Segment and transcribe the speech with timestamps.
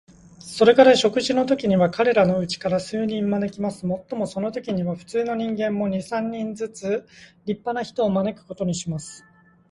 [0.39, 3.85] それから食事のときには、彼等のうちから数人招きます。
[3.85, 6.89] もっともそのときには、普通の人間も、二三人ずつ
[7.45, 9.23] 立派な人を招くことにします。